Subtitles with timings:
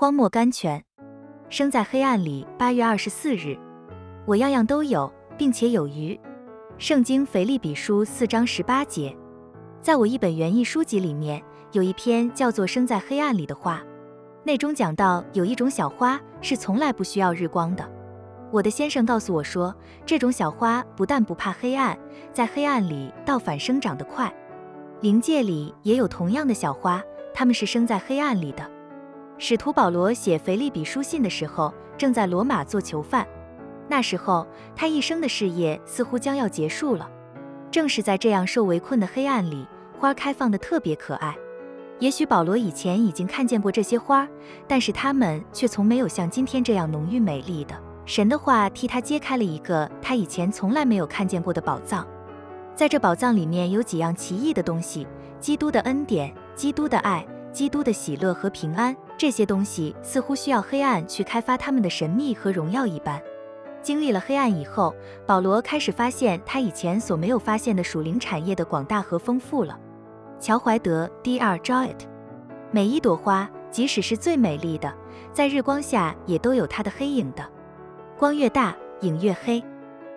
[0.00, 0.80] 荒漠甘泉，
[1.48, 2.46] 生在黑暗里。
[2.56, 3.58] 八月二十四日，
[4.26, 6.16] 我样样都有，并且有余。
[6.78, 9.12] 圣经腓立比书四章十八节，
[9.82, 11.42] 在我一本园艺书籍里面
[11.72, 13.78] 有一篇叫做《生在黑暗里的花》，
[14.44, 17.84] 内中讲到有一种小花是从来不需要日光的。
[18.52, 19.74] 我的先生告诉我说，
[20.06, 21.98] 这种小花不但不怕黑暗，
[22.32, 24.32] 在黑暗里倒反生长得快。
[25.00, 27.02] 灵界里也有同样的小花，
[27.34, 28.77] 它们是生在黑暗里的。
[29.38, 33.26] 使徒保罗写腓立比书信的时候，正在罗马做囚犯。
[33.88, 37.08] 那时候，他一生的事业似乎将要结束了。
[37.70, 39.66] 正是在这样受围困的黑暗里，
[39.98, 41.36] 花开放的特别可爱。
[42.00, 44.28] 也许保罗以前已经看见过这些花，
[44.66, 47.74] 但是它们却从没有像今天这样浓郁美丽的。
[48.04, 52.06] 神的话替他揭开了一个他以前从来没有看见过的宝藏。
[52.74, 55.06] 在这宝藏里面有几样奇异的东西：
[55.40, 57.26] 基督的恩典、基督的爱、
[57.58, 58.96] 基督的喜乐和平安。
[59.16, 63.20] 这些东西似乎需要黑暗去开发它们的神秘和荣耀一般。
[63.82, 64.94] 经历了黑暗以后，
[65.26, 69.76] 保罗开始发现他以前所没有发现的属灵产业的广大和丰富了。
[70.38, 71.58] 乔怀德 D.R.
[71.58, 71.98] Jowett，
[72.70, 74.94] 每一朵花，即使是最美丽的，
[75.32, 77.44] 在日光下也都有它的黑影的。
[78.16, 79.60] 光越大，影越黑。